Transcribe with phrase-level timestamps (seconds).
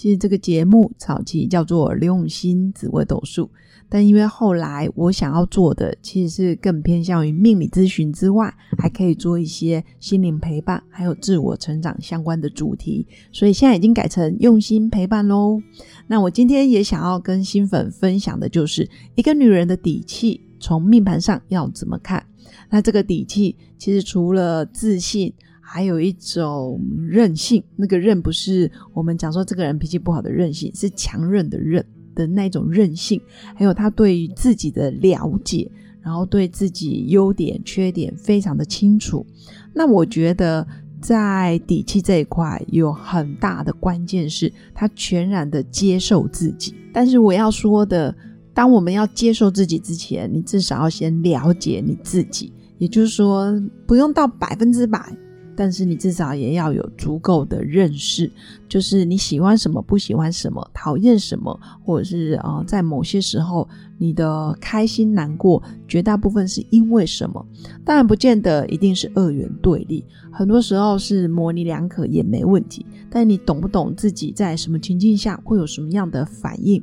[0.00, 3.50] 其实这个节目早期叫做刘永新紫微斗数。
[3.86, 15.60] 但因为后来我想要做的其实是更偏向于命理咨询之外，还可以做一些心灵陪伴，还有自我成长相关的主题，所以现在已经改成用心陪伴喽。
[16.06, 22.24] 那我今天也想要跟新粉分享的就是一个女人的底气，从命盘上要怎么看？
[22.70, 25.30] 那这个底气其实除了自信，
[25.72, 27.62] 还有一种韧性。
[27.76, 31.84] 那个韧不是我们讲说这个人脾气不好的韧性，是强韧的韧。
[32.12, 33.18] 的那种韧性，
[33.54, 35.70] 还有他对于自己的了解，
[36.02, 39.24] 然后对自己优点、缺点非常的清楚。
[39.72, 40.66] 那我觉得
[41.00, 46.74] 在底气这一块有很大的关键是他全然的接受自己。
[46.92, 48.14] 但是我要说的，
[48.52, 53.54] 当我们要接受自己之前，你至少要先了解你自己，也就是说，
[53.86, 55.16] 不用到百分之百。
[55.60, 58.32] 但是你至少也要有足够的认识，
[58.66, 63.68] 就是你喜欢什么，不喜欢什么，讨厌什么，或者是啊，在某些时候
[64.02, 67.46] 你的开心难过，绝大部分是因为什么？
[67.84, 72.86] 当然不见得一定是二元对立，很多时候是模棱两可也没问题。
[73.10, 76.82] 但你懂不懂自己在什么情境下会有什么样的反应？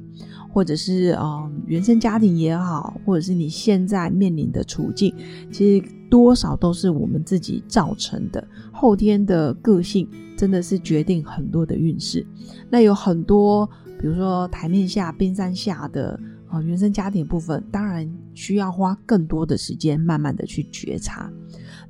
[0.54, 5.12] 或者是嗯，原生家庭也好，或者是你现在面临的处境，
[5.52, 8.48] 其实多少都是我们自己造成的。
[8.72, 12.24] 后天的个性真的是决定很多的运势。
[12.70, 13.68] 那有很多，
[14.00, 21.30] 比如说台面下、冰山下的啊，原生家庭部分，当然需要花更多的时间，慢慢的去觉察。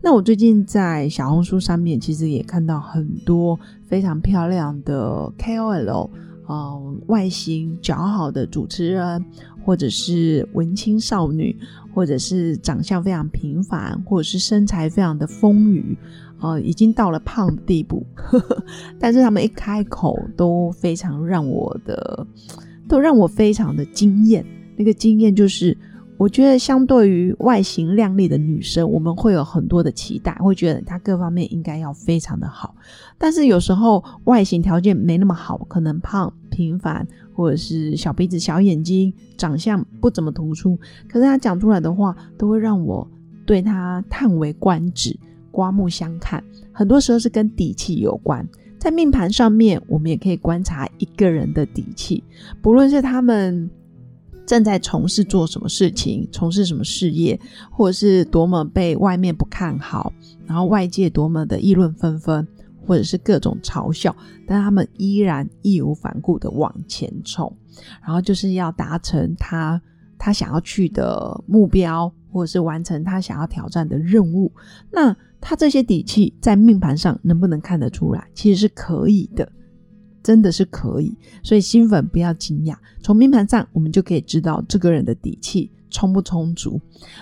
[0.01, 6.09] 那我最近在小红书上面，其实也看到很多非常漂亮的 KOL。
[6.49, 9.25] 嗯，外形姣好的主持人，
[9.65, 11.53] 或者是文青少女，
[11.93, 15.97] 或者是长相非常平凡，或者是身材非常的丰腴，
[16.39, 18.01] 呃，已经到了胖的地步。
[18.97, 22.25] 但是他们一开口都非常让我的，
[22.87, 24.45] 都让我非常的惊艳。
[24.75, 25.77] 那个惊艳就是。
[26.19, 32.75] 我觉得相对于外形靓丽的女生，我们会有很多的期待，会觉得她各方面应该要非常的好。
[33.19, 40.75] 但是有时候外形条件没那么好，可能胖、平凡，或者是小鼻子、小眼睛，长相不怎么突出，
[41.07, 43.07] 可是她讲出来的话，都会让我
[43.45, 45.15] 对她叹为观止、
[45.51, 46.43] 刮目相看。
[46.71, 48.43] 很多时候是跟底气有关，
[48.87, 52.23] 在命盘上面，我们也可以观察一个人的底气，
[52.61, 53.69] 不论是他们。
[54.45, 57.37] 正在从事做什么事情，从事什么事业，
[57.69, 60.13] 或者是多么被外面不看好，
[60.45, 62.47] 然后外界多么的议论纷纷，
[62.85, 64.15] 或者是各种嘲笑，
[64.47, 67.53] 但他们依然义无反顾的往前冲，
[68.01, 69.81] 然后就是要达成他
[70.17, 74.49] 他想要去的目标，或者是完成他想要挑战的任务。
[74.89, 78.27] 那他这些底气在命盘上能不能看得出来？
[78.33, 79.51] 其实是可以的。
[80.23, 86.81] 真的是可以，所以新粉不要惊讶，从命盘上我们就可以知道这个人的底气充不充足。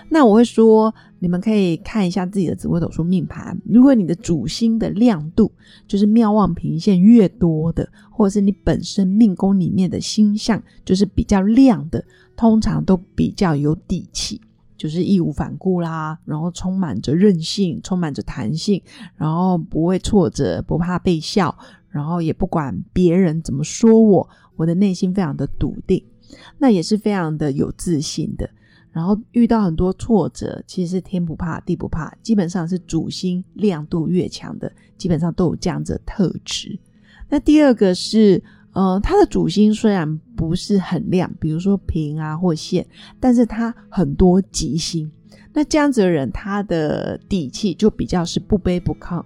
[0.09, 5.51] 那我会说，你们可以看一下自己的紫微斗数命盘，如果你的主星的亮度
[5.87, 12.03] 就是妙望平线越多的，或者是你本身命宫里面的星象就是比较亮的，
[12.35, 14.41] 通常都比较有底气，
[14.77, 18.81] 就是义无反顾啦，然后充满着韧性，充满着弹性，
[19.15, 21.55] 然后不会挫折，不怕被笑。
[21.89, 26.03] 然后也不管别人怎么说我，我的内心非常的笃定，
[26.57, 28.49] 那也是非常的有自信的。
[28.91, 36.77] 然后遇到很多挫折，其实是天不怕地不怕，基本上是主心亮度越强的，基本上都有这样子的特质。
[37.29, 38.43] 那第二个是，
[38.75, 42.85] 呃，他的主星虽然不是很亮，比如说平啊或线，
[43.19, 45.09] 但是他很多吉星。
[45.51, 49.23] 那这样子的人，他的底气就比较是不卑不亢，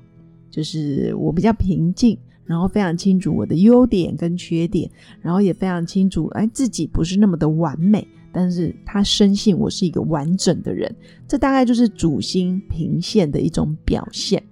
[0.50, 2.18] 就是我比较平静。
[2.46, 4.90] 然后非常清楚我的优点跟缺点，
[5.22, 10.94] 然后也非常清楚，哎，自己不是那么的完美，但是他深信我是一个完整的人，
[11.28, 14.44] 这大概就是主星平线的一种表现，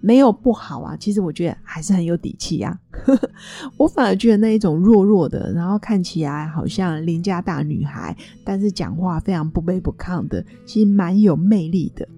[0.00, 0.96] 没有不好啊。
[0.96, 2.78] 其实我觉得还是很有底气呀，
[3.76, 12.08] 我反而觉得那一种弱弱的，然后看起来好像邻家大女孩，但是讲话非常不卑不亢的，其实蛮有魅力的。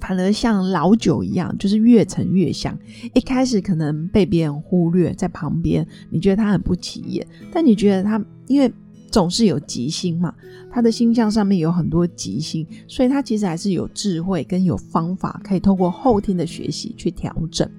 [0.00, 2.76] 反而像老酒一样，就是越陈越香。
[3.14, 8.68] 一开始可能被别人忽略在旁边，你觉得他很不起眼，但你觉得他，因为
[9.12, 10.34] 总是有吉星嘛，
[10.70, 17.70] 他的星象上面有很多吉星，所以他其实还是有智慧跟有方法，可以透过后天的学习去调整。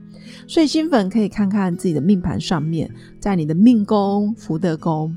[0.47, 2.89] 所以新粉可以看看自己的命盘上面，
[3.19, 5.13] 在你的命宫、福德宫。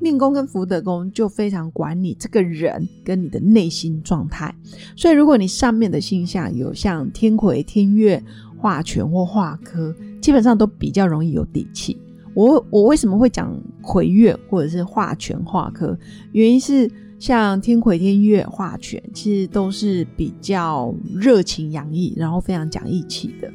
[0.00, 4.54] 命宫跟福德宫就非常管你这个人跟你的内心状态，
[4.94, 8.22] 所以如果你上面的星象有像天魁、天月、
[8.56, 9.92] 化权或化科，
[10.22, 11.98] 基本上都比较容易有底气。
[12.34, 15.98] 我我为什么会讲魁月或者是化权化科？
[16.32, 23.52] 原因是像天魁、天月、化权，其实都是比较热情洋溢，然后非常讲义气的。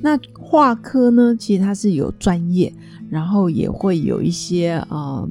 [0.00, 2.72] 那化科呢，其实它是有专业，
[3.08, 5.28] 然后也会有一些嗯。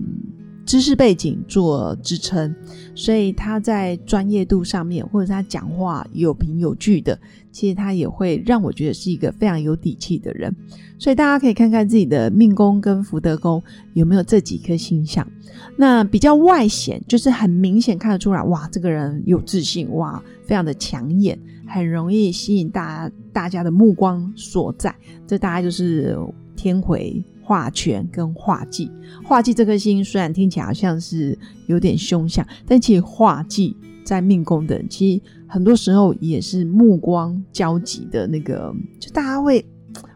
[0.70, 2.56] 知识背景做支撑，
[2.94, 7.20] 所以他在专业度上面，或者他讲话有凭有据的，
[7.52, 10.56] 其实他也会让我觉得是一个非常有底气的人。
[11.00, 13.64] 所以大家可以看看自己的命宫跟福德宫
[13.94, 15.28] 有没有这几颗星象。
[15.76, 21.36] 那比较外显，就是很明显看得出来，哇，这个人有自信，哇，非常的抢眼，
[21.66, 24.96] 很容易吸引大大家的目光所在。
[25.26, 26.16] 这大概就是
[26.56, 27.24] 天回。
[27.50, 28.92] 化权跟化忌，
[29.24, 31.36] 化忌这颗星虽然听起来好像是
[31.66, 39.66] 有点凶相，但其实化忌在命宫的，其实很多时候也是目光交集的那个，就大家会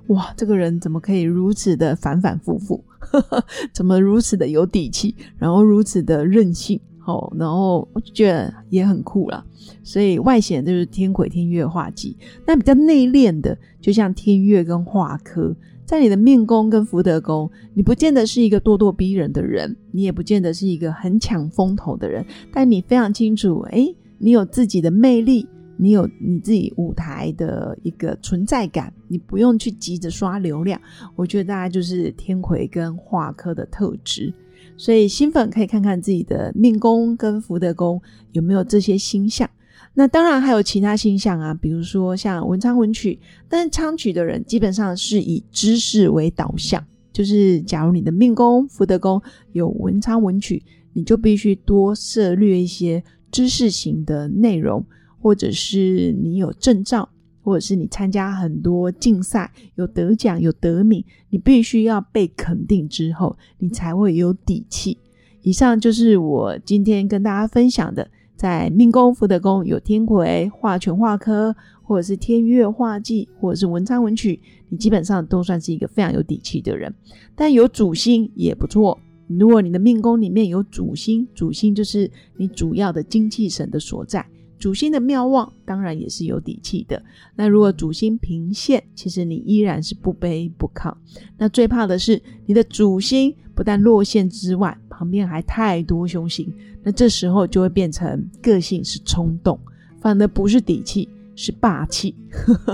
[0.10, 2.84] 哇，这个人怎么可以如此的反反复复，
[3.74, 9.44] 怎么如此的有底气，然后如此的任性，哦，然后我就觉得也很酷了。
[9.82, 12.16] 所以外显就是天魁、天月、化忌，
[12.46, 15.56] 那比较内敛的，就像天月跟化科。
[15.86, 25.46] 在你的命宫跟福德宫，你不见得是一个咄咄逼人的人，你也不见得是一个很抢风头的人，但你非常清楚，哎，你有自己的魅力，
[25.76, 30.80] 你有你自己舞台的一个存在感，你不用去急着刷流量。
[31.16, 34.34] 我觉得大家就是天魁跟化科的特质，
[34.78, 38.02] 所以新粉可以看看自己的命宫跟福德宫
[38.32, 39.50] 有没有这些星象。
[39.96, 50.64] 那当然还有其他星象啊，比如说像文昌文曲，但是昌曲的人基本上是以知识为导向，就是假如你的命宫福德宫有文昌文曲，
[50.94, 54.84] 你就必须多涉略一些知识型的内容，
[55.22, 57.08] 或者是你有证照，
[57.44, 64.98] 或者是你参加很多竞赛有得奖有得名，你必须要被肯定之后，你才会有底气。
[65.44, 68.10] 以上就是我今天跟大家分享的。
[68.36, 74.40] 在命宫福德宫有天魁化权化科，或者是天月化忌，或者是文昌文曲，
[74.70, 76.94] 你基本上都算是一个非常有底气的人。
[77.36, 79.00] 但有主星也不错。
[79.28, 84.26] 如果你的命宫里面有主星，主星就是你主要的精气神的所在。
[84.60, 87.02] 主星的妙望当然也是有底气的。
[87.36, 90.94] 那如果主星平线，其实你依然是不卑不亢。
[91.38, 96.52] 那最怕的是你的主星不但落线之外，旁边还太多凶星。
[96.82, 99.60] 那这时候就会变成个性是冲动，
[100.00, 102.16] 反而不是底气，是霸气。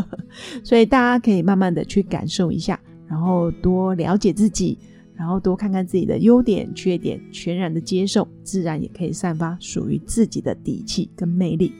[0.64, 4.78] 所以大家可以慢慢的去感受一下，然后多了解自己。
[5.16, 11.74] 然后多看看自己的优点、缺点，全然的接受，自然也可以散发属于自己的底气跟魅力。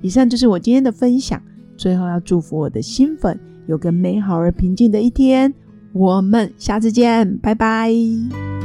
[0.00, 1.42] 以上就是我今天的分享。
[1.76, 3.36] 最后要祝福我的新粉
[3.66, 5.52] 有个美好而平静的一天。
[5.92, 7.92] 我们下次见，拜拜。